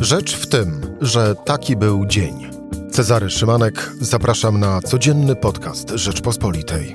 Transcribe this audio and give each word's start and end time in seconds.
Rzecz 0.00 0.36
w 0.36 0.46
tym, 0.46 0.96
że 1.00 1.34
taki 1.34 1.76
był 1.76 2.06
dzień. 2.06 2.50
Cezary 2.90 3.30
Szymanek, 3.30 3.92
zapraszam 4.00 4.60
na 4.60 4.80
codzienny 4.80 5.36
podcast 5.36 5.90
Rzeczpospolitej. 5.90 6.94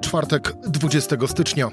Czwartek 0.00 0.52
20 0.66 1.16
stycznia. 1.26 1.68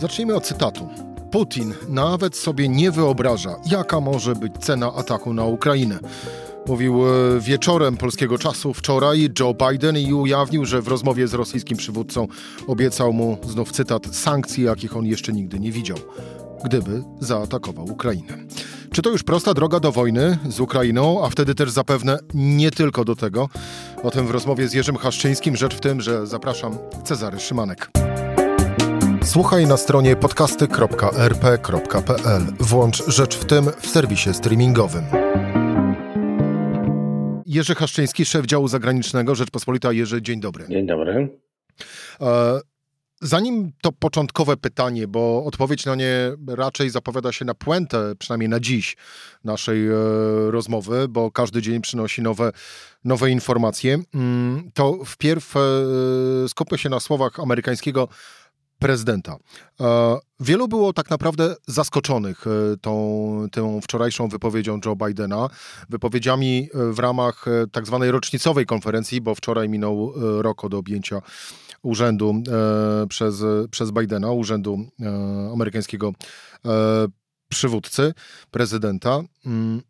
Zacznijmy 0.00 0.34
od 0.34 0.44
cytatu. 0.44 0.88
Putin 1.30 1.74
nawet 1.88 2.36
sobie 2.36 2.68
nie 2.68 2.90
wyobraża, 2.90 3.56
jaka 3.66 4.00
może 4.00 4.34
być 4.34 4.52
cena 4.60 4.94
ataku 4.94 5.34
na 5.34 5.44
Ukrainę. 5.44 5.98
Mówił 6.66 7.02
e, 7.06 7.40
wieczorem 7.40 7.96
polskiego 7.96 8.38
czasu 8.38 8.74
wczoraj 8.74 9.28
Joe 9.40 9.54
Biden 9.54 9.98
i 9.98 10.12
ujawnił, 10.12 10.64
że 10.64 10.82
w 10.82 10.88
rozmowie 10.88 11.28
z 11.28 11.34
rosyjskim 11.34 11.76
przywódcą 11.76 12.28
obiecał 12.66 13.12
mu, 13.12 13.38
znów 13.48 13.72
cytat, 13.72 14.16
sankcji, 14.16 14.64
jakich 14.64 14.96
on 14.96 15.06
jeszcze 15.06 15.32
nigdy 15.32 15.60
nie 15.60 15.72
widział, 15.72 15.98
gdyby 16.64 17.02
zaatakował 17.20 17.84
Ukrainę. 17.84 18.38
Czy 18.92 19.02
to 19.02 19.10
już 19.10 19.22
prosta 19.22 19.54
droga 19.54 19.80
do 19.80 19.92
wojny 19.92 20.38
z 20.48 20.60
Ukrainą, 20.60 21.24
a 21.24 21.30
wtedy 21.30 21.54
też 21.54 21.70
zapewne 21.70 22.18
nie 22.34 22.70
tylko 22.70 23.04
do 23.04 23.16
tego? 23.16 23.48
O 24.02 24.10
tym 24.10 24.26
w 24.26 24.30
rozmowie 24.30 24.68
z 24.68 24.74
Jerzym 24.74 24.96
Haszczyńskim. 24.96 25.56
Rzecz 25.56 25.74
w 25.74 25.80
tym, 25.80 26.00
że 26.00 26.26
zapraszam 26.26 26.78
Cezary 27.04 27.40
Szymanek. 27.40 27.90
Słuchaj 29.22 29.66
na 29.66 29.76
stronie 29.76 30.16
podcasty.rp.pl. 30.16 32.42
Włącz 32.60 33.06
Rzecz 33.06 33.36
w 33.36 33.44
tym 33.44 33.64
w 33.80 33.86
serwisie 33.86 34.34
streamingowym. 34.34 35.04
Jerzy 37.46 37.74
Haszczyński, 37.74 38.24
szef 38.24 38.46
działu 38.46 38.68
zagranicznego 38.68 39.34
Rzeczpospolita. 39.34 39.92
Jerzy, 39.92 40.22
dzień 40.22 40.40
dobry. 40.40 40.66
Dzień 40.68 40.86
dobry. 40.86 41.28
Zanim 43.24 43.72
to 43.80 43.92
początkowe 43.92 44.56
pytanie, 44.56 45.08
bo 45.08 45.44
odpowiedź 45.44 45.86
na 45.86 45.94
nie 45.94 46.32
raczej 46.48 46.90
zapowiada 46.90 47.32
się 47.32 47.44
na 47.44 47.54
puentę, 47.54 48.12
przynajmniej 48.18 48.48
na 48.48 48.60
dziś 48.60 48.96
naszej 49.44 49.88
e, 49.88 49.92
rozmowy, 50.50 51.08
bo 51.08 51.30
każdy 51.30 51.62
dzień 51.62 51.80
przynosi 51.80 52.22
nowe, 52.22 52.52
nowe 53.04 53.30
informacje, 53.30 53.98
mm, 54.14 54.70
to 54.74 55.04
wpierw 55.04 55.54
e, 55.56 55.60
skupmy 56.48 56.78
się 56.78 56.88
na 56.88 57.00
słowach 57.00 57.40
amerykańskiego 57.40 58.08
prezydenta. 58.82 59.36
E, 59.80 60.18
wielu 60.40 60.68
było 60.68 60.92
tak 60.92 61.10
naprawdę 61.10 61.54
zaskoczonych 61.66 62.44
e, 62.46 62.76
tą, 62.76 63.46
tą 63.52 63.80
wczorajszą 63.80 64.28
wypowiedzią 64.28 64.80
Joe 64.86 64.96
Bidena, 64.96 65.48
wypowiedziami 65.88 66.68
e, 66.74 66.92
w 66.92 66.98
ramach 66.98 67.44
tak 67.72 67.86
zwanej 67.86 68.10
rocznicowej 68.10 68.66
konferencji, 68.66 69.20
bo 69.20 69.34
wczoraj 69.34 69.68
minął 69.68 70.12
rok 70.42 70.64
od 70.64 70.74
objęcia 70.74 71.22
urzędu 71.82 72.42
przez, 73.08 73.44
przez 73.70 73.90
Bidena, 73.90 74.30
urzędu 74.30 74.78
amerykańskiego 75.52 76.12
przywódcy, 77.48 78.14
prezydenta. 78.50 79.20
Mm, 79.46 79.82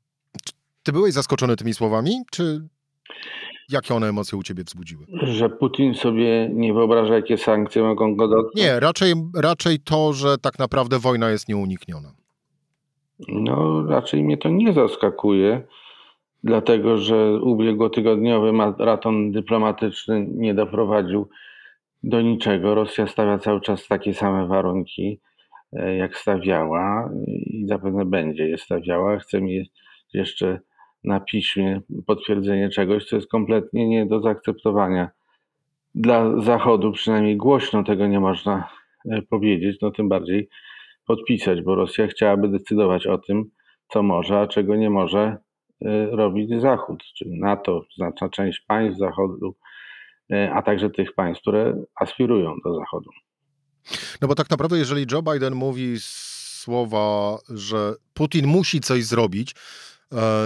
ty 0.83 0.93
byłeś 0.93 1.15
zaskoczony 1.15 1.57
tymi 1.57 1.75
słowami, 1.75 2.23
czy 2.31 2.69
Jakie 3.69 3.95
one 3.95 4.09
emocje 4.09 4.39
u 4.39 4.43
ciebie 4.43 4.65
wzbudziły? 4.65 5.07
Że 5.23 5.51
Putin 5.51 5.95
sobie 5.95 6.51
nie 6.53 6.75
wyobraża, 6.75 7.15
jakie 7.15 7.39
sankcje 7.39 7.83
mogą 7.83 8.17
go 8.17 8.29
dotknąć? 8.29 8.67
Nie, 8.67 8.81
raczej, 8.81 9.15
raczej 9.37 9.81
to, 9.81 10.13
że 10.13 10.39
tak 10.39 10.59
naprawdę 10.59 10.99
wojna 10.99 11.31
jest 11.31 11.49
nieunikniona. 11.49 12.13
No, 13.29 13.87
raczej 13.87 14.25
mnie 14.25 14.39
to 14.39 14.49
nie 14.49 14.73
zaskakuje, 14.73 15.63
dlatego 16.45 16.99
że 16.99 17.41
ubiegłotygodniowy 17.43 18.53
maraton 18.53 19.33
dyplomatyczny 19.33 20.27
nie 20.31 20.55
doprowadził 20.55 21.29
do 22.03 22.21
niczego. 22.21 22.75
Rosja 22.75 23.07
stawia 23.07 23.39
cały 23.39 23.61
czas 23.61 23.89
takie 23.89 24.15
same 24.15 24.47
warunki, 24.47 25.21
e, 25.73 25.97
jak 25.97 26.17
stawiała 26.17 27.11
i 27.27 27.67
zapewne 27.69 28.05
będzie 28.05 28.49
je 28.49 28.59
stawiała. 28.59 29.19
Chce 29.19 29.41
mieć 29.41 29.71
jeszcze 30.13 30.61
na 31.05 31.20
piśmie 31.20 31.81
potwierdzenie 32.06 32.69
czegoś, 32.69 33.05
co 33.05 33.17
jest 33.17 33.28
kompletnie 33.28 33.89
nie 33.89 34.06
do 34.06 34.20
zaakceptowania. 34.20 35.11
Dla 35.95 36.40
Zachodu 36.40 36.92
przynajmniej 36.92 37.36
głośno 37.36 37.85
tego 37.85 38.07
nie 38.07 38.20
można 38.20 38.68
e, 39.11 39.23
powiedzieć, 39.23 39.79
no 39.83 39.91
tym 39.91 40.08
bardziej 40.08 40.48
podpisać, 41.07 41.62
bo 41.62 41.74
Rosja 41.74 42.07
chciałaby 42.07 42.48
decydować 42.48 43.07
o 43.07 43.18
tym, 43.18 43.51
co 43.89 44.02
może, 44.02 44.41
a 44.41 44.46
czego 44.46 44.77
nie 44.77 44.91
może 44.91 45.36
e, 45.85 46.07
robić 46.07 46.61
Zachód, 46.61 47.02
czyli 47.14 47.41
NATO, 47.41 47.85
znaczna 47.96 48.29
część 48.29 48.61
państw 48.61 48.98
Zachodu, 48.98 49.55
e, 50.33 50.52
a 50.55 50.62
także 50.62 50.91
tych 50.91 51.12
państw, 51.12 51.42
które 51.42 51.83
aspirują 51.95 52.57
do 52.64 52.74
Zachodu. 52.74 53.11
No 54.20 54.29
bo 54.29 54.35
tak 54.35 54.51
naprawdę, 54.51 54.79
jeżeli 54.79 55.07
Joe 55.12 55.23
Biden 55.23 55.55
mówi 55.55 55.95
słowa, 56.62 57.39
że 57.48 57.95
Putin 58.14 58.46
musi 58.46 58.80
coś 58.80 59.05
zrobić, 59.05 59.55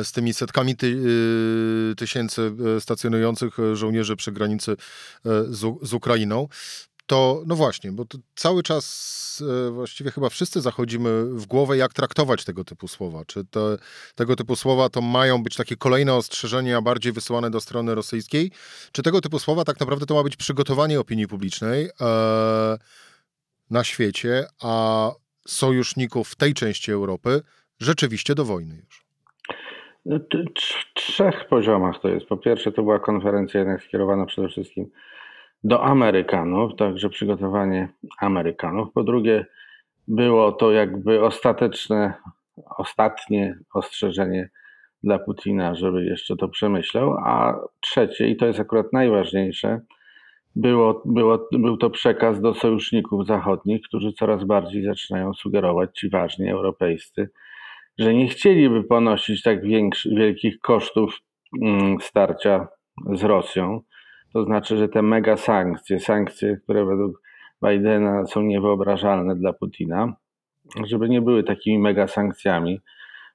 z 0.05 0.13
tymi 0.13 0.35
setkami 0.35 0.77
ty, 0.77 0.87
y, 0.87 1.95
tysięcy 1.97 2.53
e, 2.77 2.81
stacjonujących 2.81 3.59
e, 3.59 3.77
żołnierzy 3.77 4.17
przy 4.17 4.33
granicy 4.33 4.77
z, 5.49 5.79
z 5.83 5.93
Ukrainą, 5.93 6.49
to 7.07 7.43
no 7.47 7.57
właśnie, 7.57 7.93
bo 7.93 8.05
cały 8.35 8.63
czas 8.63 9.17
właściwie 9.71 10.11
chyba 10.11 10.29
wszyscy 10.29 10.61
zachodzimy 10.61 11.25
w 11.25 11.47
głowę, 11.47 11.77
jak 11.77 11.93
traktować 11.93 12.45
tego 12.45 12.65
typu 12.65 12.89
słowa. 12.89 13.25
Czy 13.25 13.45
te, 13.45 13.77
tego 14.15 14.37
typu 14.37 14.57
słowa 14.57 14.89
to 14.89 15.01
mają 15.01 15.43
być 15.43 15.57
takie 15.57 15.77
kolejne 15.77 16.15
ostrzeżenia 16.15 16.83
bardziej 16.83 17.13
wysyłane 17.13 17.51
do 17.51 17.61
strony 17.61 17.95
rosyjskiej? 17.95 18.51
Czy 18.93 19.03
tego 19.03 19.21
typu 19.21 19.39
słowa 19.39 19.65
tak 19.65 19.81
naprawdę 19.81 20.07
to 20.07 20.15
ma 20.15 20.23
być 20.23 20.37
przygotowanie 20.37 21.01
opinii 21.01 21.29
publicznej 21.29 21.91
e, 22.01 22.79
na 23.71 23.85
świecie, 23.85 24.47
a 24.61 25.13
sojuszników 25.49 26.29
w 26.29 26.37
tej 26.37 26.55
części 26.55 26.93
Europy 26.93 27.43
rzeczywiście 27.81 28.35
do 28.35 28.45
wojny 28.45 28.77
już? 28.77 29.06
Trzech 30.95 31.45
poziomach 31.49 32.01
to 32.01 32.09
jest. 32.09 32.27
Po 32.27 32.37
pierwsze, 32.37 32.73
to 32.73 32.83
była 32.83 32.99
konferencja 32.99 33.61
jednak 33.61 33.83
skierowana 33.83 34.27
przede 34.27 34.49
wszystkim 34.49 34.91
do 35.65 35.85
Amerykanów, 35.85 36.77
także 36.77 37.09
przygotowanie 37.09 37.89
Amerykanów. 38.21 38.93
Po 38.93 39.03
drugie, 39.03 39.47
było 40.09 40.53
to 40.53 40.73
jakby 40.73 41.25
ostateczne, 41.25 42.15
ostatnie 42.77 43.59
ostrzeżenie 43.75 44.51
dla 45.03 45.19
Putina, 45.19 45.75
żeby 45.75 46.05
jeszcze 46.05 46.37
to 46.37 46.49
przemyślał. 46.49 47.17
A 47.25 47.61
trzecie, 47.81 48.29
i 48.29 48.37
to 48.37 48.47
jest 48.47 48.61
akurat 48.61 48.93
najważniejsze, 48.93 49.81
było, 50.57 51.03
było, 51.05 51.49
był 51.53 51.77
to 51.77 51.91
przekaz 51.91 52.41
do 52.41 52.55
sojuszników 52.55 53.27
zachodnich, 53.27 53.83
którzy 53.83 54.13
coraz 54.13 54.45
bardziej 54.45 54.85
zaczynają 54.85 55.35
sugerować, 55.35 55.99
ci 55.99 56.11
ważni 56.11 56.51
europejscy, 56.51 57.31
że 57.99 58.15
nie 58.15 58.29
chcieliby 58.29 58.85
ponosić 58.85 59.43
tak 59.43 59.59
wielkich 60.17 60.61
kosztów 60.61 61.19
mm, 61.63 62.01
starcia 62.01 62.69
z 63.13 63.25
Rosją. 63.25 63.81
To 64.33 64.45
znaczy, 64.45 64.77
że 64.77 64.89
te 64.89 65.03
mega 65.03 65.37
sankcje, 65.37 66.01
sankcje, 66.01 66.57
które 66.57 66.85
według 66.85 67.23
Bidena 67.63 68.27
są 68.27 68.43
niewyobrażalne 68.43 69.37
dla 69.37 69.53
Putina, 69.53 70.17
żeby 70.85 71.09
nie 71.09 71.23
były 71.23 71.45
takimi 71.45 71.79
mega 71.79 72.07
sankcjami, 72.07 72.81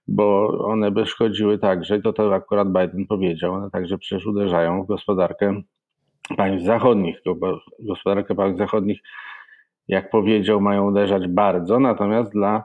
bo 0.08 0.48
one 0.68 0.92
by 0.92 1.06
szkodziły 1.06 1.60
także, 1.60 1.98
i 1.98 2.02
to, 2.02 2.14
to 2.14 2.36
akurat 2.36 2.68
Biden 2.68 3.08
powiedział, 3.08 3.54
one 3.54 3.72
także 3.72 3.98
przecież 3.98 4.26
uderzają 4.26 4.84
w 4.84 4.88
gospodarkę 4.88 5.62
państw 6.38 6.66
zachodnich. 6.66 7.18
Gospodarkę 7.80 8.36
państw 8.36 8.58
zachodnich, 8.58 9.00
jak 9.88 10.10
powiedział, 10.10 10.62
mają 10.62 10.88
uderzać 10.88 11.28
bardzo, 11.28 11.80
natomiast 11.80 12.32
dla 12.32 12.64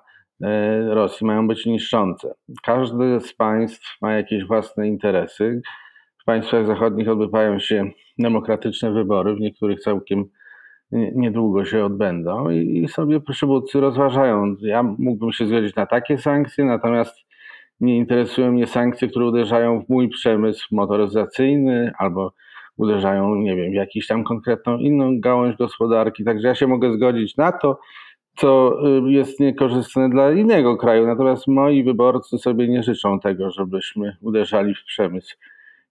Rosji 0.89 1.27
mają 1.27 1.49
być 1.49 1.67
niszczące. 1.67 2.35
Każdy 2.63 3.21
z 3.21 3.35
państw 3.35 3.97
ma 4.03 4.13
jakieś 4.13 4.45
własne 4.45 4.89
interesy. 4.89 5.61
W 6.23 6.25
państwach 6.25 6.67
zachodnich 6.67 7.09
odbywają 7.09 7.59
się 7.59 7.91
demokratyczne 8.19 8.93
wybory, 8.93 9.35
w 9.35 9.41
niektórych 9.41 9.81
całkiem 9.81 10.25
niedługo 10.93 11.65
się 11.65 11.85
odbędą 11.85 12.51
i 12.51 12.89
sobie 12.89 13.21
przywódcy 13.21 13.81
rozważają. 13.81 14.57
Ja 14.61 14.83
mógłbym 14.83 15.33
się 15.33 15.47
zgodzić 15.47 15.75
na 15.75 15.87
takie 15.87 16.19
sankcje, 16.19 16.65
natomiast 16.65 17.17
nie 17.81 17.97
interesują 17.97 18.53
mnie 18.53 18.67
sankcje, 18.67 19.09
które 19.09 19.27
uderzają 19.27 19.81
w 19.81 19.89
mój 19.89 20.09
przemysł 20.09 20.69
motoryzacyjny 20.73 21.93
albo 21.99 22.33
uderzają, 22.77 23.35
nie 23.35 23.57
wiem, 23.57 23.71
w 23.71 23.75
jakąś 23.75 24.07
tam 24.07 24.25
konkretną 24.25 24.79
inną 24.79 25.21
gałąź 25.21 25.57
gospodarki. 25.57 26.25
Także 26.25 26.49
ja 26.49 26.55
się 26.55 26.67
mogę 26.67 26.93
zgodzić 26.93 27.37
na 27.37 27.53
to, 27.53 27.79
co 28.37 28.79
y, 29.07 29.13
jest 29.13 29.41
niekorzystne 29.41 30.11
dla 30.11 30.33
innego 30.33 30.77
kraju. 30.77 31.07
Natomiast 31.07 31.47
moi 31.47 31.85
wyborcy 31.85 32.39
sobie 32.39 32.69
nie 32.69 32.83
życzą 32.83 33.21
tego, 33.21 33.51
żebyśmy 33.51 34.17
uderzali 34.21 34.75
w 34.75 34.85
przemysł, 34.85 35.37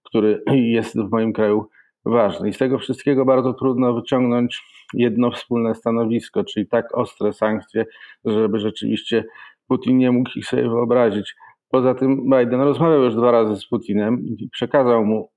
który 0.02 0.42
jest 0.78 1.00
w 1.00 1.10
moim 1.10 1.32
kraju 1.32 1.68
ważny. 2.04 2.48
I 2.48 2.52
z 2.52 2.58
tego 2.58 2.78
wszystkiego 2.78 3.24
bardzo 3.24 3.54
trudno 3.54 3.94
wyciągnąć 3.94 4.62
jedno 4.94 5.30
wspólne 5.30 5.74
stanowisko, 5.74 6.44
czyli 6.44 6.66
tak 6.66 6.98
ostre 6.98 7.32
sankcje, 7.32 7.84
żeby 8.24 8.58
rzeczywiście 8.58 9.24
Putin 9.68 9.98
nie 9.98 10.12
mógł 10.12 10.30
ich 10.36 10.46
sobie 10.46 10.62
wyobrazić. 10.62 11.34
Poza 11.70 11.94
tym 11.94 12.30
Biden 12.30 12.60
rozmawiał 12.60 13.02
już 13.02 13.14
dwa 13.14 13.30
razy 13.30 13.56
z 13.56 13.68
Putinem 13.68 14.26
i 14.26 14.48
przekazał 14.52 15.04
mu 15.04 15.30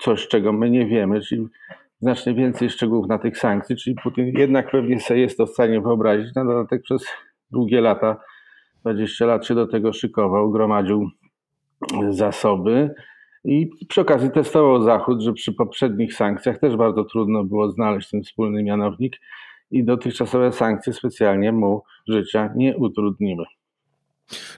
coś, 0.00 0.28
czego 0.28 0.52
my 0.52 0.70
nie 0.70 0.86
wiemy, 0.86 1.20
czyli 1.20 1.46
znacznie 2.00 2.34
więcej 2.34 2.70
szczegółów 2.70 3.08
na 3.08 3.18
tych 3.18 3.38
sankcji, 3.38 3.76
czyli 3.76 3.96
Putin 4.02 4.26
jednak 4.38 4.70
pewnie 4.70 5.00
sobie 5.00 5.20
jest 5.20 5.38
to 5.38 5.46
w 5.46 5.50
stanie 5.50 5.80
wyobrazić. 5.80 6.34
Na 6.34 6.44
dodatek 6.44 6.82
przez 6.82 7.06
długie 7.50 7.80
lata 7.80 8.16
20 8.80 9.26
lat 9.26 9.46
się 9.46 9.54
do 9.54 9.66
tego 9.66 9.92
szykował, 9.92 10.50
gromadził 10.50 11.10
zasoby 12.10 12.94
i 13.44 13.70
przy 13.88 14.00
okazji 14.00 14.30
testował 14.30 14.82
Zachód, 14.82 15.22
że 15.22 15.32
przy 15.32 15.52
poprzednich 15.52 16.14
sankcjach 16.14 16.58
też 16.58 16.76
bardzo 16.76 17.04
trudno 17.04 17.44
było 17.44 17.70
znaleźć 17.70 18.10
ten 18.10 18.22
wspólny 18.22 18.62
mianownik 18.62 19.16
i 19.70 19.84
dotychczasowe 19.84 20.52
sankcje 20.52 20.92
specjalnie 20.92 21.52
mu 21.52 21.82
życia 22.08 22.52
nie 22.56 22.76
utrudniły. 22.76 23.44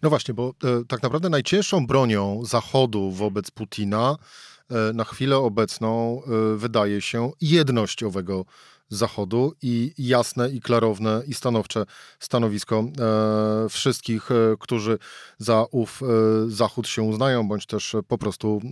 No 0.02 0.08
właśnie, 0.08 0.34
bo 0.34 0.48
e, 0.64 0.84
tak 0.88 1.02
naprawdę 1.02 1.28
najcięższą 1.28 1.86
bronią 1.86 2.40
Zachodu 2.44 3.10
wobec 3.10 3.50
Putina 3.50 4.16
na 4.94 5.04
chwilę 5.04 5.36
obecną 5.36 6.22
e, 6.22 6.56
wydaje 6.56 7.00
się 7.00 7.32
jedność 7.40 8.02
owego 8.02 8.44
Zachodu 8.90 9.52
i 9.62 9.92
jasne 9.98 10.50
i 10.50 10.60
klarowne 10.60 11.22
i 11.26 11.34
stanowcze 11.34 11.86
stanowisko 12.20 12.78
e, 12.78 13.68
wszystkich, 13.68 14.30
e, 14.30 14.34
którzy 14.60 14.98
za 15.38 15.66
ów 15.70 16.02
e, 16.02 16.06
Zachód 16.50 16.88
się 16.88 17.02
uznają, 17.02 17.48
bądź 17.48 17.66
też 17.66 17.96
po 18.08 18.18
prostu 18.18 18.60
e, 18.64 18.70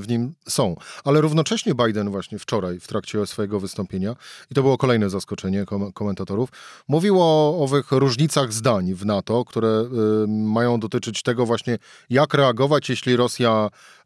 w 0.00 0.04
nim 0.08 0.34
są. 0.48 0.76
Ale 1.04 1.20
równocześnie 1.20 1.74
Biden 1.74 2.10
właśnie 2.10 2.38
wczoraj 2.38 2.80
w 2.80 2.86
trakcie 2.86 3.26
swojego 3.26 3.60
wystąpienia, 3.60 4.16
i 4.50 4.54
to 4.54 4.62
było 4.62 4.78
kolejne 4.78 5.10
zaskoczenie 5.10 5.64
kom 5.64 5.92
komentatorów, 5.92 6.48
mówił 6.88 7.16
o 7.20 7.58
owych 7.62 7.92
różnicach 7.92 8.52
zdań 8.52 8.94
w 8.94 9.06
NATO, 9.06 9.44
które 9.44 9.68
e, 9.68 9.86
mają 10.28 10.80
dotyczyć 10.80 11.22
tego 11.22 11.46
właśnie, 11.46 11.78
jak 12.10 12.34
reagować, 12.34 12.88
jeśli 12.88 13.16
Rosja 13.16 13.70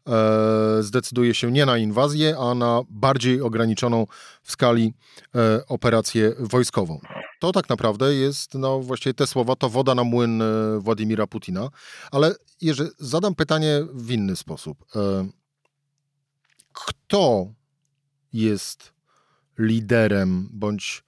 zdecyduje 0.79 1.33
się 1.33 1.51
nie 1.51 1.65
na 1.65 1.77
inwazję, 1.77 2.37
a 2.37 2.55
na 2.55 2.81
bardziej 2.89 3.41
ograniczoną 3.41 4.07
w 4.43 4.51
skali 4.51 4.93
e, 5.35 5.67
operację 5.67 6.33
wojskową. 6.39 6.99
To 7.39 7.51
tak 7.51 7.69
naprawdę 7.69 8.15
jest, 8.15 8.53
no 8.53 8.79
właściwie 8.79 9.13
te 9.13 9.27
słowa 9.27 9.55
to 9.55 9.69
woda 9.69 9.95
na 9.95 10.03
młyn 10.03 10.41
e, 10.41 10.45
Władimira 10.79 11.27
Putina. 11.27 11.69
Ale 12.11 12.35
jeżeli 12.61 12.89
zadam 12.99 13.35
pytanie 13.35 13.79
w 13.93 14.11
inny 14.11 14.35
sposób. 14.35 14.85
Kto 16.73 17.47
jest 18.33 18.93
liderem, 19.57 20.49
bądź 20.51 21.03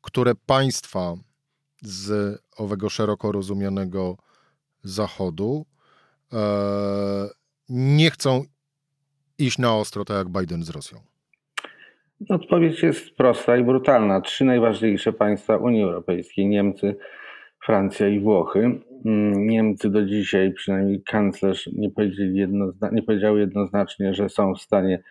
które 0.00 0.34
państwa 0.34 1.14
z 1.82 2.38
owego 2.56 2.88
szeroko 2.88 3.32
rozumianego 3.32 4.16
Zachodu 4.84 5.66
nie 7.70 8.10
chcą 8.10 8.44
iść 9.38 9.58
na 9.58 9.76
ostro, 9.76 10.04
tak 10.04 10.16
jak 10.16 10.28
Biden 10.28 10.62
z 10.62 10.70
Rosją? 10.70 10.98
Odpowiedź 12.28 12.82
jest 12.82 13.10
prosta 13.10 13.56
i 13.56 13.64
brutalna. 13.64 14.20
Trzy 14.20 14.44
najważniejsze 14.44 15.12
państwa 15.12 15.56
Unii 15.56 15.82
Europejskiej 15.82 16.46
Niemcy, 16.46 16.96
Francja 17.64 18.08
i 18.08 18.20
Włochy. 18.20 18.80
Mm, 19.04 19.46
Niemcy 19.46 19.90
do 19.90 20.06
dzisiaj, 20.06 20.52
przynajmniej 20.52 21.02
kanclerz, 21.02 21.66
nie, 21.72 21.90
jednozna- 22.32 22.92
nie 22.92 23.02
powiedziały 23.02 23.40
jednoznacznie, 23.40 24.14
że 24.14 24.28
są 24.28 24.54
w 24.54 24.60
stanie 24.60 25.02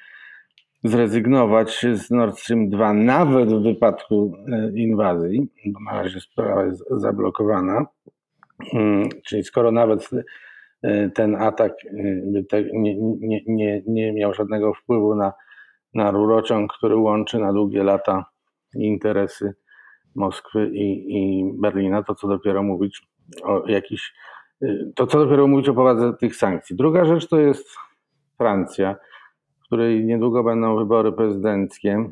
zrezygnować 0.83 1.85
z 1.93 2.11
Nord 2.11 2.39
Stream 2.39 2.69
2, 2.69 2.93
nawet 2.93 3.49
w 3.49 3.63
wypadku 3.63 4.35
e, 4.47 4.71
inwazji, 4.75 5.47
bo 5.65 5.79
na 5.79 6.03
razie 6.03 6.19
sprawa 6.19 6.65
jest 6.65 6.83
zablokowana. 6.91 7.85
Mm, 8.73 9.09
czyli 9.25 9.43
skoro 9.43 9.71
nawet 9.71 10.09
ten 11.15 11.35
atak 11.35 11.73
e, 11.85 11.93
nie, 12.73 12.95
nie, 13.19 13.41
nie, 13.47 13.81
nie 13.87 14.13
miał 14.13 14.33
żadnego 14.33 14.73
wpływu 14.73 15.15
na, 15.15 15.33
na 15.93 16.11
rurociąg, 16.11 16.73
który 16.73 16.95
łączy 16.95 17.39
na 17.39 17.53
długie 17.53 17.83
lata 17.83 18.25
interesy 18.75 19.53
Moskwy 20.15 20.69
i, 20.73 21.17
i 21.17 21.43
Berlina, 21.53 22.03
to 22.03 22.15
co 22.15 22.27
dopiero 22.27 22.63
mówić 22.63 23.07
o 23.43 23.67
jakiś, 23.67 24.13
e, 24.61 24.67
to 24.95 25.07
co 25.07 25.19
dopiero 25.19 25.47
mówić 25.47 25.69
o 25.69 25.73
powadze 25.73 26.13
tych 26.13 26.35
sankcji. 26.35 26.75
Druga 26.75 27.05
rzecz 27.05 27.27
to 27.27 27.39
jest 27.39 27.67
Francja, 28.37 28.95
w 29.59 29.65
której 29.65 30.05
niedługo 30.05 30.43
będą 30.43 30.77
wybory 30.77 31.11
prezydenckie. 31.11 32.09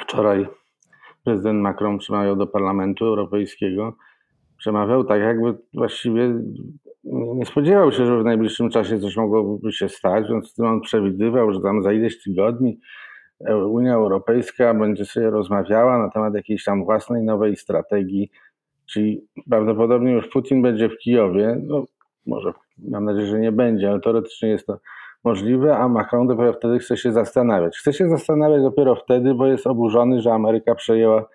Wczoraj 0.00 0.46
prezydent 1.24 1.60
Macron 1.60 1.98
przemawiał 1.98 2.36
do 2.36 2.46
Parlamentu 2.46 3.04
Europejskiego. 3.04 3.96
Przemawiał 4.56 5.04
tak, 5.04 5.20
jakby 5.20 5.58
właściwie 5.74 6.34
nie 7.12 7.46
spodziewał 7.46 7.92
się, 7.92 8.06
że 8.06 8.18
w 8.18 8.24
najbliższym 8.24 8.70
czasie 8.70 8.98
coś 8.98 9.16
mogłoby 9.16 9.72
się 9.72 9.88
stać, 9.88 10.28
więc 10.28 10.60
on 10.60 10.80
przewidywał, 10.80 11.52
że 11.52 11.60
tam 11.60 11.82
za 11.82 11.92
ileś 11.92 12.22
tygodni 12.22 12.80
Unia 13.50 13.94
Europejska 13.94 14.74
będzie 14.74 15.04
sobie 15.04 15.30
rozmawiała 15.30 15.98
na 15.98 16.10
temat 16.10 16.34
jakiejś 16.34 16.64
tam 16.64 16.84
własnej 16.84 17.22
nowej 17.22 17.56
strategii, 17.56 18.30
czyli 18.86 19.26
prawdopodobnie 19.50 20.12
już 20.12 20.28
Putin 20.28 20.62
będzie 20.62 20.88
w 20.88 20.98
Kijowie, 20.98 21.60
no 21.62 21.84
może 22.26 22.52
mam 22.78 23.04
nadzieję, 23.04 23.26
że 23.26 23.38
nie 23.38 23.52
będzie, 23.52 23.90
ale 23.90 24.00
teoretycznie 24.00 24.48
jest 24.48 24.66
to 24.66 24.78
możliwe, 25.24 25.76
a 25.76 25.88
Macron 25.88 26.26
dopiero 26.26 26.52
wtedy 26.52 26.78
chce 26.78 26.96
się 26.96 27.12
zastanawiać. 27.12 27.78
Chce 27.78 27.92
się 27.92 28.08
zastanawiać 28.08 28.62
dopiero 28.62 28.96
wtedy, 28.96 29.34
bo 29.34 29.46
jest 29.46 29.66
oburzony, 29.66 30.20
że 30.20 30.32
Ameryka 30.32 30.74
przejęła 30.74 31.28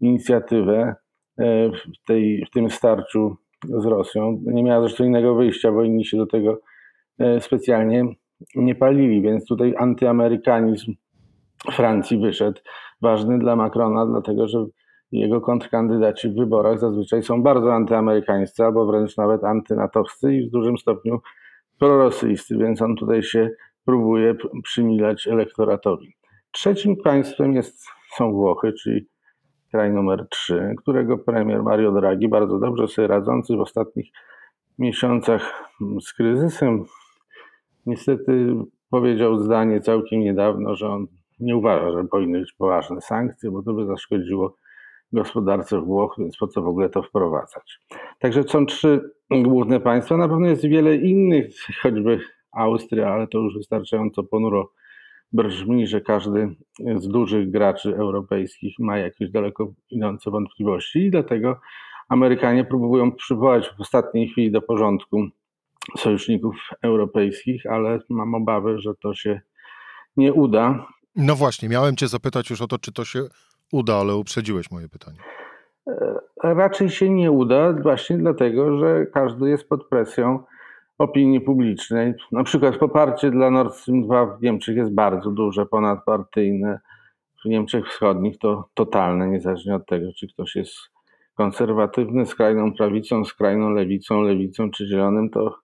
inicjatywę 0.00 0.94
e, 1.38 1.70
w, 1.70 2.06
tej, 2.06 2.44
w 2.46 2.50
tym 2.50 2.70
starciu 2.70 3.36
z 3.68 3.84
Rosją. 3.84 4.40
Nie 4.46 4.62
miała 4.62 4.80
zresztą 4.80 5.04
innego 5.04 5.34
wyjścia, 5.34 5.72
bo 5.72 5.82
inni 5.82 6.04
się 6.04 6.16
do 6.16 6.26
tego 6.26 6.60
e, 7.18 7.40
specjalnie 7.40 8.04
nie 8.56 8.74
palili, 8.74 9.22
więc 9.22 9.46
tutaj 9.46 9.74
antyamerykanizm 9.78 10.94
Francji 11.72 12.18
wyszedł. 12.18 12.60
Ważny 13.02 13.38
dla 13.38 13.56
Macrona, 13.56 14.06
dlatego 14.06 14.48
że 14.48 14.66
jego 15.12 15.40
kontrkandydaci 15.40 16.28
w 16.28 16.34
wyborach 16.34 16.78
zazwyczaj 16.78 17.22
są 17.22 17.42
bardzo 17.42 17.74
antyamerykańscy, 17.74 18.64
albo 18.64 18.86
wręcz 18.86 19.16
nawet 19.16 19.44
antynatowscy 19.44 20.34
i 20.34 20.48
w 20.48 20.50
dużym 20.50 20.78
stopniu 20.78 21.20
prorosyjscy, 21.78 22.58
więc 22.58 22.82
on 22.82 22.96
tutaj 22.96 23.22
się 23.22 23.50
próbuje 23.84 24.34
przymilać 24.62 25.26
elektoratowi. 25.26 26.14
Trzecim 26.50 26.96
państwem 26.96 27.52
jest, 27.52 27.86
są 28.16 28.32
Włochy, 28.32 28.72
czyli 28.72 29.06
kraj 29.70 29.92
numer 29.92 30.26
3, 30.30 30.74
którego 30.78 31.18
premier 31.18 31.62
Mario 31.62 31.92
Draghi, 31.92 32.28
bardzo 32.28 32.58
dobrze 32.58 32.88
sobie 32.88 33.08
radzący 33.08 33.56
w 33.56 33.60
ostatnich 33.60 34.12
miesiącach 34.78 35.70
z 36.00 36.12
kryzysem, 36.12 36.84
niestety 37.86 38.54
powiedział 38.90 39.38
zdanie 39.38 39.80
całkiem 39.80 40.20
niedawno, 40.20 40.76
że 40.76 40.88
on 40.88 41.06
nie 41.40 41.56
uważa, 41.56 41.92
że 41.92 42.04
powinny 42.04 42.40
być 42.40 42.52
poważne 42.52 43.00
sankcje, 43.00 43.50
bo 43.50 43.62
to 43.62 43.72
by 43.72 43.86
zaszkodziło 43.86 44.56
gospodarce 45.12 45.80
Włoch, 45.80 46.14
więc 46.18 46.36
po 46.36 46.48
co 46.48 46.62
w 46.62 46.68
ogóle 46.68 46.88
to 46.88 47.02
wprowadzać. 47.02 47.80
Także 48.18 48.42
są 48.42 48.66
trzy 48.66 49.10
główne 49.30 49.80
państwa. 49.80 50.16
Na 50.16 50.28
pewno 50.28 50.46
jest 50.46 50.66
wiele 50.66 50.96
innych, 50.96 51.46
choćby 51.82 52.20
Austria, 52.52 53.08
ale 53.08 53.26
to 53.26 53.38
już 53.38 53.56
wystarczająco 53.56 54.22
ponuro 54.22 54.70
brzmi, 55.32 55.86
że 55.86 56.00
każdy 56.00 56.54
z 56.96 57.08
dużych 57.08 57.50
graczy 57.50 57.96
europejskich 57.96 58.74
ma 58.78 58.98
jakieś 58.98 59.30
daleko 59.30 59.72
idące 59.90 60.30
wątpliwości 60.30 60.98
i 60.98 61.10
dlatego 61.10 61.60
Amerykanie 62.08 62.64
próbują 62.64 63.12
przywołać 63.12 63.68
w 63.68 63.80
ostatniej 63.80 64.28
chwili 64.28 64.52
do 64.52 64.62
porządku 64.62 65.26
sojuszników 65.98 66.56
europejskich, 66.82 67.66
ale 67.66 67.98
mam 68.08 68.34
obawy, 68.34 68.78
że 68.78 68.94
to 68.94 69.14
się 69.14 69.40
nie 70.16 70.32
uda. 70.32 70.86
No 71.16 71.34
właśnie, 71.34 71.68
miałem 71.68 71.96
Cię 71.96 72.08
zapytać 72.08 72.50
już 72.50 72.62
o 72.62 72.66
to, 72.66 72.78
czy 72.78 72.92
to 72.92 73.04
się 73.04 73.22
uda, 73.72 73.94
ale 73.96 74.16
uprzedziłeś 74.16 74.70
moje 74.70 74.88
pytanie. 74.88 75.18
E, 75.86 76.54
raczej 76.54 76.90
się 76.90 77.10
nie 77.10 77.30
uda, 77.30 77.72
właśnie 77.72 78.18
dlatego, 78.18 78.78
że 78.78 79.06
każdy 79.06 79.48
jest 79.48 79.68
pod 79.68 79.88
presją 79.88 80.44
opinii 81.00 81.40
publicznej. 81.40 82.14
Na 82.32 82.44
przykład 82.44 82.76
poparcie 82.76 83.30
dla 83.30 83.50
Nord 83.50 83.74
Stream 83.74 84.02
2 84.02 84.26
w 84.26 84.42
Niemczech 84.42 84.76
jest 84.76 84.94
bardzo 84.94 85.30
duże, 85.30 85.66
ponadpartyjne. 85.66 86.80
W 87.44 87.48
Niemczech 87.48 87.88
Wschodnich 87.88 88.38
to 88.38 88.68
totalne, 88.74 89.28
niezależnie 89.28 89.74
od 89.74 89.86
tego, 89.86 90.12
czy 90.16 90.28
ktoś 90.28 90.56
jest 90.56 90.74
konserwatywny, 91.34 92.26
skrajną 92.26 92.72
prawicą, 92.72 93.24
skrajną 93.24 93.70
lewicą, 93.70 94.22
lewicą 94.22 94.70
czy 94.70 94.86
zielonym, 94.86 95.30
to 95.30 95.58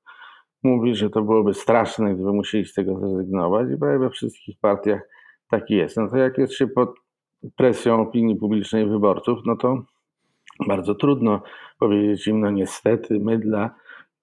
mówi, 0.62 0.94
że 0.94 1.10
to 1.10 1.22
byłoby 1.22 1.54
straszne, 1.54 2.14
gdyby 2.14 2.32
musieli 2.32 2.64
z 2.64 2.74
tego 2.74 2.98
zrezygnować 2.98 3.68
i 3.74 3.78
prawie 3.78 3.98
we 3.98 4.10
wszystkich 4.10 4.58
partiach 4.60 5.00
tak 5.50 5.70
jest. 5.70 5.96
No 5.96 6.08
to 6.08 6.16
jak 6.16 6.38
jest 6.38 6.52
się 6.52 6.66
pod 6.66 6.94
presją 7.56 8.00
opinii 8.00 8.36
publicznej 8.36 8.86
wyborców, 8.86 9.38
no 9.46 9.56
to 9.56 9.82
bardzo 10.66 10.94
trudno 10.94 11.42
powiedzieć 11.78 12.26
im, 12.26 12.40
no 12.40 12.50
niestety 12.50 13.20
my 13.20 13.38
dla 13.38 13.70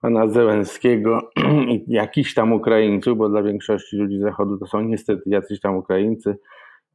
pana 0.04 0.28
Zełenskiego 0.28 1.30
i 1.74 1.84
jakichś 1.88 2.34
tam 2.34 2.54
Ukraińców, 2.54 3.18
bo 3.18 3.30
dla 3.30 3.44
większości 3.44 3.98
ludzi 3.98 4.20
Zachodu 4.20 4.58
to 4.58 4.68
są 4.68 4.82
niestety 4.82 5.22
jacyś 5.26 5.60
tam 5.60 5.76
Ukraińcy, 5.76 6.38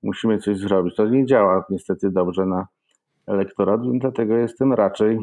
musimy 0.03 0.39
coś 0.39 0.57
zrobić. 0.57 0.97
To 0.97 1.09
nie 1.09 1.27
działa 1.27 1.65
niestety 1.71 2.11
dobrze 2.11 2.47
na 2.47 2.67
elektorat, 3.27 3.81
dlatego 3.99 4.37
jestem 4.37 4.73
raczej 4.73 5.19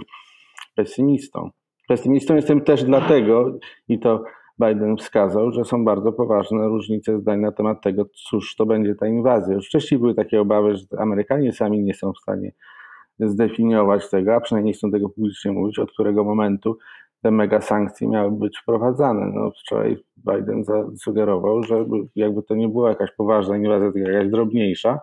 pesymistą. 0.75 1.49
Pesymistą 1.87 2.35
jestem 2.35 2.61
też 2.61 2.83
dlatego, 2.83 3.59
i 3.87 3.99
to 3.99 4.23
Biden 4.59 4.97
wskazał, 4.97 5.51
że 5.51 5.63
są 5.63 5.85
bardzo 5.85 6.11
poważne 6.11 6.67
różnice 6.67 7.19
zdań 7.19 7.39
na 7.39 7.51
temat 7.51 7.81
tego, 7.81 8.05
cóż 8.29 8.55
to 8.55 8.65
będzie 8.65 8.95
ta 8.95 9.07
inwazja. 9.07 9.53
Już 9.53 9.67
wcześniej 9.67 9.99
były 9.99 10.15
takie 10.15 10.41
obawy, 10.41 10.75
że 10.75 10.85
Amerykanie 10.97 11.53
sami 11.53 11.83
nie 11.83 11.93
są 11.93 12.13
w 12.13 12.17
stanie 12.17 12.51
zdefiniować 13.19 14.09
tego, 14.09 14.35
a 14.35 14.41
przynajmniej 14.41 14.71
nie 14.71 14.77
chcą 14.77 14.91
tego 14.91 15.09
publicznie 15.09 15.51
mówić, 15.51 15.79
od 15.79 15.91
którego 15.91 16.23
momentu 16.23 16.77
te 17.25 17.31
mega 17.31 17.61
sankcje 17.61 18.07
miały 18.07 18.31
być 18.31 18.57
wprowadzane. 18.57 19.31
No, 19.33 19.51
wczoraj 19.51 19.97
Biden 20.17 20.63
zasugerował, 20.63 21.63
że 21.63 21.85
jakby 22.15 22.43
to 22.43 22.55
nie 22.55 22.67
była 22.67 22.89
jakaś 22.89 23.11
poważna 23.11 23.57
inwazja, 23.57 23.91
tylko 23.91 24.11
jakaś 24.11 24.31
drobniejsza, 24.31 24.99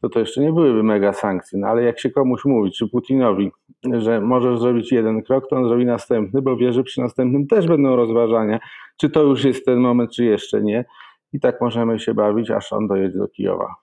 to 0.00 0.08
to 0.08 0.20
jeszcze 0.20 0.40
nie 0.40 0.52
byłyby 0.52 0.82
mega 0.82 1.12
sankcje. 1.12 1.58
No 1.58 1.66
ale 1.66 1.82
jak 1.82 2.00
się 2.00 2.10
komuś 2.10 2.44
mówi, 2.44 2.70
czy 2.70 2.88
Putinowi, 2.88 3.52
że 3.98 4.20
możesz 4.20 4.58
zrobić 4.58 4.92
jeden 4.92 5.22
krok, 5.22 5.48
to 5.50 5.56
on 5.56 5.68
zrobi 5.68 5.86
następny, 5.86 6.42
bo 6.42 6.56
wie, 6.56 6.72
że 6.72 6.82
przy 6.82 7.00
następnym 7.00 7.46
też 7.46 7.66
będą 7.66 7.96
rozważania, 7.96 8.60
czy 8.96 9.10
to 9.10 9.22
już 9.22 9.44
jest 9.44 9.64
ten 9.64 9.78
moment, 9.78 10.10
czy 10.10 10.24
jeszcze 10.24 10.62
nie. 10.62 10.84
I 11.32 11.40
tak 11.40 11.60
możemy 11.60 11.98
się 11.98 12.14
bawić, 12.14 12.50
aż 12.50 12.72
on 12.72 12.88
dojedzie 12.88 13.18
do 13.18 13.28
Kijowa. 13.28 13.74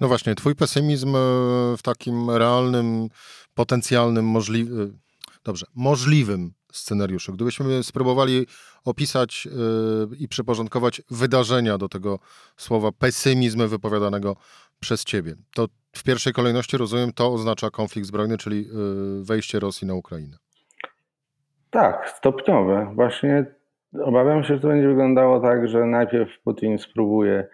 No 0.00 0.08
właśnie, 0.08 0.34
twój 0.34 0.54
pesymizm 0.54 1.16
e, 1.16 1.18
w 1.76 1.82
takim 1.82 2.30
realnym, 2.30 3.08
potencjalnym, 3.54 4.24
możliwym, 4.24 4.98
dobrze, 5.44 5.66
możliwym 5.74 6.55
scenariuszu. 6.76 7.32
Gdybyśmy 7.32 7.82
spróbowali 7.82 8.46
opisać 8.84 9.46
yy, 10.10 10.16
i 10.18 10.28
przyporządkować 10.28 11.02
wydarzenia 11.10 11.78
do 11.78 11.88
tego 11.88 12.18
słowa 12.56 12.92
pesymizm 12.92 13.68
wypowiadanego 13.68 14.36
przez 14.80 15.04
ciebie, 15.04 15.34
to 15.54 15.66
w 15.92 16.02
pierwszej 16.02 16.32
kolejności 16.32 16.76
rozumiem, 16.76 17.12
to 17.12 17.32
oznacza 17.32 17.70
konflikt 17.70 18.08
zbrojny, 18.08 18.38
czyli 18.38 18.66
yy, 18.66 19.24
wejście 19.24 19.60
Rosji 19.60 19.86
na 19.86 19.94
Ukrainę. 19.94 20.36
Tak, 21.70 22.12
stopniowe. 22.16 22.92
Właśnie 22.94 23.44
obawiam 24.04 24.44
się, 24.44 24.54
że 24.54 24.60
to 24.60 24.68
będzie 24.68 24.88
wyglądało 24.88 25.40
tak, 25.40 25.68
że 25.68 25.84
najpierw 25.84 26.30
Putin 26.44 26.78
spróbuje 26.78 27.48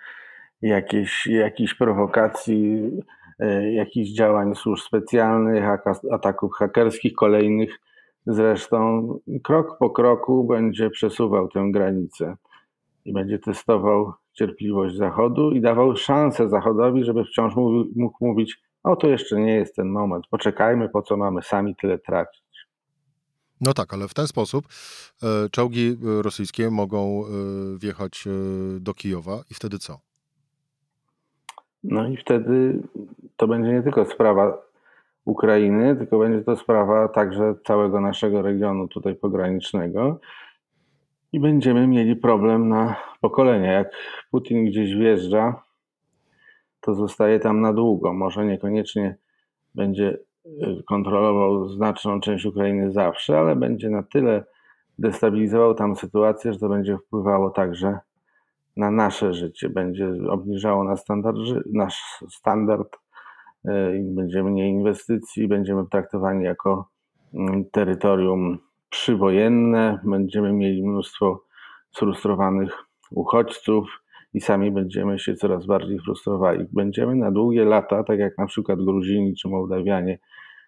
jakieś, 0.63 1.27
jakichś 1.27 1.75
prowokacji, 1.75 2.91
yy, 3.39 3.73
jakichś 3.73 4.11
działań 4.11 4.55
służb 4.55 4.85
specjalnych, 4.85 5.65
ataków 6.13 6.53
hakerskich, 6.55 7.15
kolejnych 7.15 7.79
Zresztą 8.27 9.09
krok 9.43 9.79
po 9.79 9.91
kroku 9.91 10.45
będzie 10.45 10.91
przesuwał 10.91 11.49
tę 11.49 11.69
granicę 11.73 12.37
i 13.05 13.13
będzie 13.13 13.39
testował 13.39 14.13
cierpliwość 14.33 14.97
Zachodu 14.97 15.51
i 15.51 15.61
dawał 15.61 15.97
szansę 15.97 16.49
Zachodowi, 16.49 17.05
żeby 17.05 17.25
wciąż 17.25 17.57
mógł 17.97 18.27
mówić: 18.27 18.61
O, 18.83 18.97
to 18.97 19.09
jeszcze 19.09 19.41
nie 19.41 19.55
jest 19.55 19.77
ten 19.77 19.89
moment, 19.89 20.27
poczekajmy, 20.31 20.89
po 20.89 21.03
co 21.03 21.17
mamy 21.17 21.43
sami 21.43 21.77
tyle 21.77 21.99
tracić. 21.99 22.43
No 23.61 23.75
tak, 23.75 23.95
ale 23.95 24.09
w 24.09 24.15
ten 24.15 24.27
sposób 24.27 24.65
e, 25.23 25.49
czołgi 25.51 25.97
rosyjskie 26.23 26.71
mogą 26.71 27.25
e, 27.25 27.29
wjechać 27.79 28.25
e, 28.27 28.31
do 28.81 28.95
Kijowa 28.95 29.43
i 29.51 29.55
wtedy 29.55 29.79
co? 29.79 29.99
No 31.85 32.09
i 32.09 32.17
wtedy 32.17 32.83
to 33.37 33.49
będzie 33.49 33.73
nie 33.73 33.83
tylko 33.83 34.05
sprawa 34.05 34.72
Ukrainy, 35.25 35.97
tylko 35.97 36.19
będzie 36.19 36.45
to 36.45 36.57
sprawa 36.57 37.09
także 37.09 37.55
całego 37.65 38.01
naszego 38.01 38.43
regionu 38.43 38.89
tutaj 38.89 39.15
pogranicznego. 39.15 40.21
I 41.33 41.41
będziemy 41.41 41.87
mieli 41.87 42.17
problem 42.17 42.69
na 42.69 42.97
pokolenia. 43.21 43.73
Jak 43.73 43.91
Putin 44.31 44.65
gdzieś 44.65 44.95
wjeżdża, 44.95 45.63
to 46.81 46.95
zostaje 46.95 47.41
tam 47.41 47.61
na 47.61 47.73
długo. 47.73 48.13
Może 48.13 48.47
niekoniecznie 48.47 49.17
będzie 49.75 50.19
y, 50.47 50.83
kontrolował 50.89 51.69
znaczną 51.69 52.21
część 52.21 52.47
Ukrainy 52.47 52.93
zawsze, 52.93 53.39
ale 53.39 53.57
będzie 53.57 53.91
na 53.91 54.03
tyle 54.03 54.45
destabilizował 54.99 55.75
tam 55.75 55.97
sytuację, 55.97 56.53
że 56.53 56.59
to 56.59 56.69
będzie 56.69 56.99
wpływało 56.99 57.51
także 57.51 57.99
na 58.77 58.91
nasze 58.91 59.35
życie, 59.35 59.69
będzie 59.69 60.09
obniżało 60.29 60.97
standard, 60.97 61.37
nasz 61.73 62.25
standard 62.31 63.02
będzie 64.03 64.43
mniej 64.43 64.71
inwestycji, 64.71 65.49
będziemy 65.49 65.87
traktowani 65.91 66.45
jako 66.45 66.89
mm, 67.35 67.65
terytorium 67.71 68.59
przywojenne, 68.91 69.99
będziemy 70.05 70.53
mieli 70.53 70.89
mnóstwo 70.89 71.45
sfrustrowanych 71.91 72.85
uchodźców 73.11 74.03
i 74.35 74.41
sami 74.41 74.71
będziemy 74.71 75.19
się 75.19 75.35
coraz 75.35 75.67
bardziej 75.67 75.99
frustrowali. 75.99 76.67
Będziemy 76.73 77.17
na 77.17 77.31
długie 77.31 77.65
lata, 77.65 78.05
tak 78.05 78.19
jak 78.19 78.39
na 78.39 78.47
przykład 78.47 78.79
Gruzini 78.79 79.35
czy 79.35 79.49
Mołdawianie, 79.49 80.19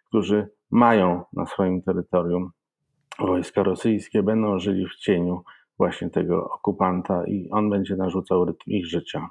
którzy 0.09 0.49
mają 0.71 1.23
na 1.33 1.47
swoim 1.47 1.83
terytorium 1.83 2.51
wojska 3.19 3.63
rosyjskie, 3.63 4.23
będą 4.23 4.59
żyli 4.59 4.87
w 4.87 4.97
cieniu 4.97 5.43
właśnie 5.79 6.11
tego 6.11 6.51
okupanta 6.51 7.27
i 7.27 7.49
on 7.51 7.71
będzie 7.71 7.97
narzucał 7.97 8.45
rytm 8.45 8.71
ich 8.71 8.87
życia. 8.87 9.29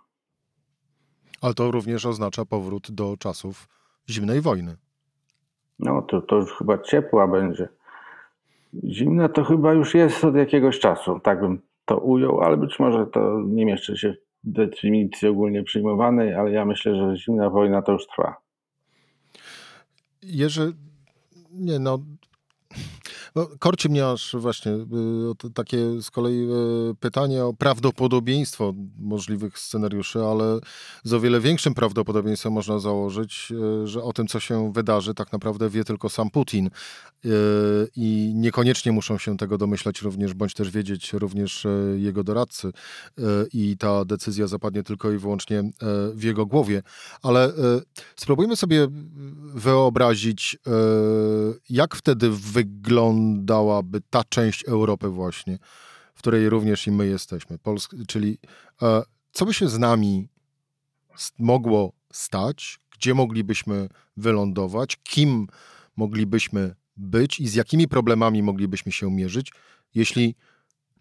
Ale 1.44 1.54
to 1.54 1.72
również 1.72 2.06
oznacza 2.06 2.46
powrót 2.46 2.92
do 2.92 3.18
czasów 3.18 3.68
zimnej 4.10 4.42
wojny. 4.42 4.76
No 5.80 6.02
to, 6.02 6.22
to 6.22 6.36
już 6.36 6.54
chyba 6.54 6.78
ciepła 6.78 7.28
będzie. 7.28 7.70
Zimna 8.84 9.30
to 9.30 9.44
chyba 9.44 9.74
już 9.74 9.94
jest 9.96 10.24
od 10.24 10.36
jakiegoś 10.36 10.80
czasu, 10.80 11.20
tak 11.20 11.40
bym 11.40 11.62
to 11.86 11.98
ujął, 11.98 12.42
ale 12.42 12.58
być 12.58 12.80
może 12.80 13.06
to 13.06 13.42
nie 13.46 13.66
mieszczy 13.66 13.98
się 13.98 14.16
w 14.44 14.52
definicji 14.52 15.28
ogólnie 15.28 15.64
przyjmowanej, 15.64 16.34
ale 16.34 16.52
ja 16.52 16.66
myślę, 16.66 16.96
że 16.96 17.18
zimna 17.18 17.50
wojna 17.50 17.82
to 17.82 17.92
już 17.92 18.08
trwa. 18.08 18.36
Jerzy, 20.22 20.74
nie 21.52 21.80
no, 21.80 22.00
no, 23.36 23.48
korci 23.60 23.90
mnie 23.90 24.08
aż 24.08 24.36
właśnie 24.40 24.72
y, 24.72 25.52
takie 25.54 26.02
z 26.02 26.12
kolei 26.12 26.48
y, 26.92 26.96
pytanie 27.00 27.46
o 27.46 27.54
prawdopodobieństwo 27.54 28.74
możliwych 29.00 29.60
scenariuszy, 29.60 30.20
ale 30.20 30.60
z 31.04 31.14
o 31.14 31.20
wiele 31.20 31.40
większym 31.40 31.74
prawdopodobieństwem 31.74 32.54
można 32.54 32.80
założyć, 32.80 33.52
y, 33.84 33.88
że 33.88 34.04
o 34.04 34.14
tym, 34.14 34.28
co 34.28 34.40
się 34.40 34.74
wydarzy, 34.74 35.14
tak 35.14 35.32
naprawdę 35.32 35.70
wie 35.70 35.84
tylko 35.84 36.10
sam 36.10 36.30
Putin 36.30 36.70
i 37.96 38.32
niekoniecznie 38.36 38.92
muszą 38.92 39.18
się 39.18 39.38
tego 39.38 39.58
domyślać 39.58 40.02
również, 40.02 40.34
bądź 40.34 40.54
też 40.54 40.72
wiedzieć 40.72 41.14
również 41.14 41.68
jego 41.96 42.24
doradcy 42.24 42.72
i 43.54 43.78
ta 43.78 44.06
decyzja 44.06 44.48
zapadnie 44.48 44.84
tylko 44.84 45.12
i 45.12 45.18
wyłącznie 45.18 45.64
w 46.14 46.24
jego 46.24 46.46
głowie. 46.46 46.84
Ale 47.22 47.54
spróbujmy 48.16 48.56
sobie 48.56 48.88
wyobrazić, 49.54 50.58
jak 51.70 51.96
wtedy 51.96 52.30
wygląda 52.30 53.23
wyglądałaby 53.24 54.02
ta 54.10 54.24
część 54.24 54.66
Europy 54.68 55.10
właśnie, 55.10 55.58
w 56.14 56.20
której 56.20 56.50
również 56.50 56.88
i 56.88 56.92
my 56.92 57.08
jesteśmy. 57.08 57.58
Polsk 57.58 57.96
czyli 58.08 58.38
e, 58.82 59.02
co 59.32 59.46
by 59.46 59.54
się 59.54 59.68
z 59.68 59.80
nami 59.80 60.30
mogło 61.40 61.92
stać, 62.12 62.80
gdzie 62.92 63.14
moglibyśmy 63.14 63.90
wylądować, 64.18 64.98
kim 65.04 65.48
moglibyśmy 65.98 66.76
być 66.98 67.40
i 67.40 67.48
z 67.48 67.56
jakimi 67.56 67.88
problemami 67.88 68.44
moglibyśmy 68.44 68.92
się 68.92 69.12
mierzyć, 69.12 69.54
jeśli 69.96 70.36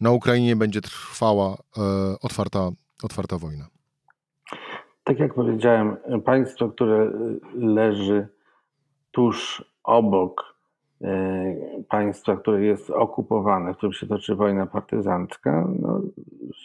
na 0.01 0.11
Ukrainie 0.11 0.57
będzie 0.57 0.81
trwała 0.81 1.53
e, 1.53 1.81
otwarta, 2.21 2.71
otwarta 3.03 3.39
wojna. 3.39 3.67
Tak 5.05 5.19
jak 5.19 5.35
powiedziałem, 5.35 5.97
państwo, 6.25 6.69
które 6.69 7.13
leży 7.55 8.29
tuż 9.13 9.65
obok 9.85 10.52
E, 10.52 10.52
państwa, 11.89 12.37
które 12.37 12.65
jest 12.65 12.91
okupowane, 12.91 13.75
w 13.75 13.77
którym 13.77 13.93
się 13.93 14.07
toczy 14.07 14.35
wojna 14.35 14.67
partyzancka, 14.67 15.69
no, 15.81 16.01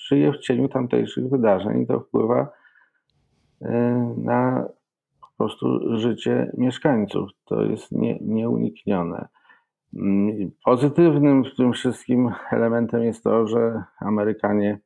żyje 0.07 0.31
w 0.31 0.39
cieniu 0.39 0.69
tamtejszych 0.69 1.29
wydarzeń 1.29 1.81
i 1.81 1.87
to 1.87 1.99
wpływa 1.99 2.49
e, 3.61 4.15
na 4.17 4.67
po 5.21 5.27
prostu 5.37 5.97
życie 5.97 6.51
mieszkańców. 6.57 7.29
To 7.45 7.63
jest 7.63 7.91
nie, 7.91 8.19
nieuniknione. 8.21 9.27
Mm, 9.95 10.51
pozytywnym 10.65 11.43
w 11.43 11.55
tym 11.55 11.73
wszystkim 11.73 12.31
elementem 12.51 13.03
jest 13.03 13.23
to, 13.23 13.47
że 13.47 13.83
Amerykanie 13.99 14.79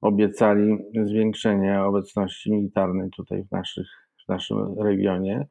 obiecali 0.00 0.78
zwiększenie 1.04 1.82
obecności 1.82 2.52
militarnej 2.52 3.10
tutaj 3.10 3.44
w, 3.44 3.52
naszych, 3.52 3.86
w 4.24 4.28
naszym 4.28 4.78
regionie 4.78 5.46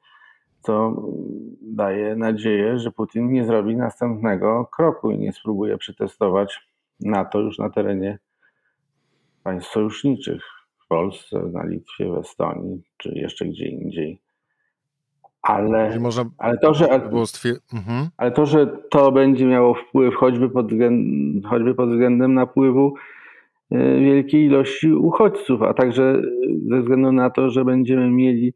co 0.64 0.96
daje 1.62 2.16
nadzieję, 2.16 2.80
że 2.80 2.92
Putin 2.92 3.32
nie 3.32 3.46
zrobi 3.46 3.76
następnego 3.76 4.66
kroku 4.66 5.12
i 5.12 5.18
nie 5.18 5.34
spróbuje 5.34 5.78
przetestować 5.78 6.68
NATO 7.00 7.40
już 7.40 7.60
na 7.60 7.70
terenie 7.70 8.20
państw 9.44 9.72
sojuszniczych 9.72 10.44
w 10.84 10.88
Polsce, 10.88 11.40
na 11.54 11.66
Litwie, 11.66 12.12
w 12.12 12.18
Estonii 12.18 12.84
czy 12.98 13.10
jeszcze 13.10 13.46
gdzie 13.46 13.68
indziej. 13.68 14.22
Ale, 15.42 16.00
można, 16.00 16.26
ale, 16.38 16.58
to, 16.58 16.74
że, 16.74 16.90
mhm. 17.74 18.08
ale 18.18 18.32
to, 18.32 18.46
że 18.46 18.68
to 18.90 19.12
będzie 19.12 19.46
miało 19.46 19.74
wpływ 19.74 20.16
choćby 20.16 20.50
pod, 20.50 20.68
względem, 20.68 21.42
choćby 21.50 21.76
pod 21.76 21.90
względem 21.90 22.34
napływu 22.34 22.94
e, 23.72 24.00
wielkiej 24.00 24.46
ilości 24.46 24.94
uchodźców, 24.94 25.62
a 25.62 25.74
także 25.74 26.22
ze 26.70 26.82
względu 26.82 27.12
na 27.12 27.30
to, 27.30 27.50
że 27.50 27.66
będziemy 27.66 28.12
mieli 28.12 28.54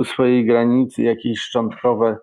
u 0.00 0.04
swojej 0.04 0.46
granicy 0.46 1.02
jakieś 1.02 1.40
szczątkowe 1.40 2.18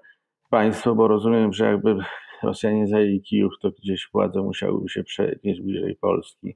państwo, 0.50 0.96
bo 0.96 1.08
rozumiem, 1.08 1.54
że 1.54 1.66
jakby 1.66 1.98
Rosjanie 2.44 2.88
zajęli 2.88 3.22
Kijów, 3.22 3.54
to 3.62 3.72
gdzieś 3.72 4.10
władze 4.14 4.42
musiałyby 4.42 4.90
się 4.90 5.04
przenieść 5.04 5.62
bliżej 5.62 5.96
Polski. 5.96 6.56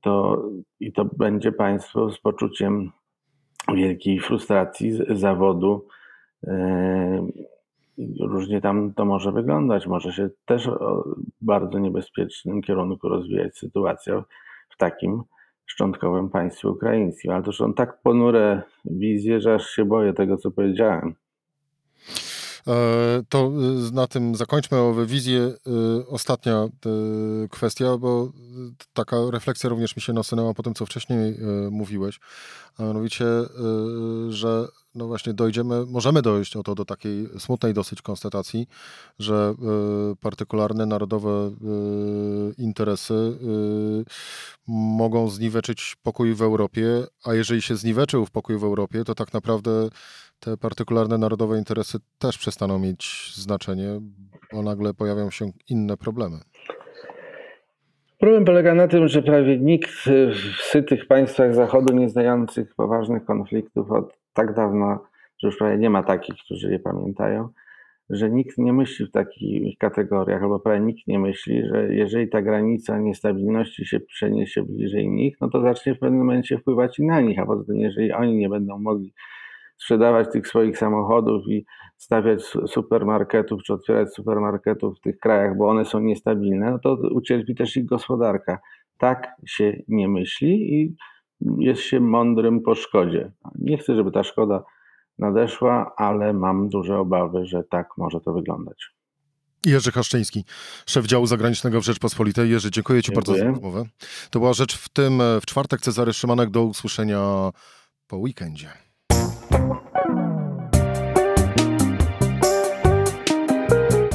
To, 0.00 0.42
I 0.80 0.92
to 0.92 1.04
będzie 1.04 1.52
państwo 1.52 2.10
z 2.10 2.20
poczuciem 2.20 2.92
wielkiej 3.74 4.20
frustracji 4.20 4.92
zawodu, 5.10 5.86
różnie 8.20 8.60
tam 8.60 8.94
to 8.94 9.04
może 9.04 9.32
wyglądać. 9.32 9.86
Może 9.86 10.12
się 10.12 10.30
też 10.44 10.68
w 10.68 11.14
bardzo 11.40 11.78
niebezpiecznym 11.78 12.62
kierunku 12.62 13.08
rozwijać 13.08 13.58
sytuacja 13.58 14.24
w 14.70 14.76
takim 14.76 15.22
szczątkowym 15.70 16.30
państwie 16.30 16.68
ukraińskim. 16.68 17.30
Ale 17.32 17.42
to 17.42 17.52
są 17.52 17.74
tak 17.74 18.02
ponure 18.02 18.62
wizje, 18.84 19.40
że 19.40 19.54
aż 19.54 19.66
się 19.70 19.84
boję 19.84 20.12
tego, 20.12 20.36
co 20.36 20.50
powiedziałem. 20.50 21.14
E, 22.68 23.22
to 23.28 23.52
y, 23.88 23.92
na 23.92 24.06
tym 24.06 24.34
zakończmy 24.34 24.78
o 24.78 25.06
wizję. 25.06 25.40
Y, 25.40 26.06
ostatnia 26.08 26.68
kwestia, 27.50 27.96
bo 27.96 28.32
taka 28.92 29.16
refleksja 29.30 29.70
również 29.70 29.96
mi 29.96 30.02
się 30.02 30.12
nasunęła 30.12 30.54
po 30.54 30.62
tym, 30.62 30.74
co 30.74 30.86
wcześniej 30.86 31.38
mówiłeś, 31.70 32.20
a 32.78 32.82
mianowicie, 32.82 33.24
że 34.28 34.68
no 34.94 35.06
właśnie 35.06 35.34
dojdziemy, 35.34 35.86
możemy 35.86 36.22
dojść 36.22 36.56
oto 36.56 36.74
do 36.74 36.84
takiej 36.84 37.28
smutnej 37.38 37.74
dosyć 37.74 38.02
konstatacji, 38.02 38.66
że 39.18 39.54
partykularne 40.20 40.86
narodowe 40.86 41.50
interesy 42.58 43.38
mogą 44.66 45.30
zniweczyć 45.30 45.96
pokój 46.02 46.34
w 46.34 46.42
Europie, 46.42 47.06
a 47.24 47.34
jeżeli 47.34 47.62
się 47.62 47.76
zniweczył 47.76 48.26
w 48.26 48.30
pokój 48.30 48.58
w 48.58 48.64
Europie, 48.64 49.04
to 49.04 49.14
tak 49.14 49.32
naprawdę 49.32 49.88
te 50.40 50.56
partykularne 50.56 51.18
narodowe 51.18 51.58
interesy 51.58 51.98
też 52.18 52.38
przestaną 52.38 52.78
mieć 52.78 53.32
znaczenie, 53.34 54.00
bo 54.52 54.62
nagle 54.62 54.94
pojawią 54.94 55.30
się 55.30 55.50
inne 55.68 55.96
problemy. 55.96 56.36
Problem 58.18 58.44
polega 58.44 58.74
na 58.74 58.88
tym, 58.88 59.08
że 59.08 59.22
prawie 59.22 59.58
nikt 59.58 59.90
w 60.32 60.62
sytych 60.62 61.06
państwach 61.06 61.54
Zachodu, 61.54 61.94
nie 61.94 62.08
znających 62.08 62.74
poważnych 62.74 63.24
konfliktów 63.24 63.90
od 63.90 64.18
tak 64.32 64.54
dawna, 64.54 64.98
że 65.38 65.48
już 65.48 65.56
prawie 65.56 65.78
nie 65.78 65.90
ma 65.90 66.02
takich, 66.02 66.34
którzy 66.44 66.72
je 66.72 66.78
pamiętają, 66.78 67.48
że 68.10 68.30
nikt 68.30 68.58
nie 68.58 68.72
myśli 68.72 69.06
w 69.06 69.10
takich 69.10 69.78
kategoriach, 69.78 70.42
albo 70.42 70.60
prawie 70.60 70.80
nikt 70.80 71.06
nie 71.06 71.18
myśli, 71.18 71.62
że 71.66 71.94
jeżeli 71.94 72.28
ta 72.28 72.42
granica 72.42 72.98
niestabilności 72.98 73.86
się 73.86 74.00
przeniesie 74.00 74.62
bliżej 74.62 75.08
nich, 75.08 75.36
no 75.40 75.50
to 75.50 75.62
zacznie 75.62 75.94
w 75.94 75.98
pewnym 75.98 76.18
momencie 76.18 76.58
wpływać 76.58 76.98
i 76.98 77.06
na 77.06 77.20
nich, 77.20 77.38
a 77.38 77.46
poza 77.46 77.64
tym, 77.64 77.76
jeżeli 77.76 78.12
oni 78.12 78.36
nie 78.36 78.48
będą 78.48 78.78
mogli 78.78 79.12
sprzedawać 79.80 80.32
tych 80.32 80.48
swoich 80.48 80.78
samochodów 80.78 81.48
i 81.48 81.64
stawiać 81.96 82.42
supermarketów, 82.66 83.62
czy 83.62 83.72
otwierać 83.72 84.14
supermarketów 84.14 84.98
w 84.98 85.00
tych 85.00 85.18
krajach, 85.18 85.56
bo 85.56 85.68
one 85.68 85.84
są 85.84 86.00
niestabilne, 86.00 86.70
no 86.70 86.78
to 86.78 86.94
ucierpi 87.10 87.54
też 87.54 87.76
ich 87.76 87.86
gospodarka. 87.86 88.58
Tak 88.98 89.28
się 89.46 89.82
nie 89.88 90.08
myśli 90.08 90.74
i 90.74 90.96
jest 91.58 91.82
się 91.82 92.00
mądrym 92.00 92.60
po 92.60 92.74
szkodzie. 92.74 93.32
Nie 93.58 93.78
chcę, 93.78 93.94
żeby 93.96 94.10
ta 94.10 94.24
szkoda 94.24 94.64
nadeszła, 95.18 95.92
ale 95.96 96.32
mam 96.32 96.68
duże 96.68 96.98
obawy, 96.98 97.46
że 97.46 97.64
tak 97.64 97.88
może 97.96 98.20
to 98.20 98.32
wyglądać. 98.32 98.90
Jerzy 99.66 99.92
Haszczyński, 99.92 100.44
szef 100.86 101.06
działu 101.06 101.26
zagranicznego 101.26 101.80
w 101.80 101.84
Rzeczpospolitej. 101.84 102.50
Jerzy, 102.50 102.70
dziękuję 102.70 103.02
Ci 103.02 103.12
dziękuję. 103.12 103.36
bardzo 103.36 103.44
za 103.44 103.50
rozmowę. 103.50 103.84
To 104.30 104.38
była 104.38 104.52
rzecz 104.52 104.78
w 104.78 104.88
tym 104.88 105.22
w 105.42 105.46
czwartek. 105.46 105.80
Cezary 105.80 106.12
Szymanek 106.12 106.50
do 106.50 106.64
usłyszenia 106.64 107.50
po 108.06 108.16
weekendzie. 108.16 108.89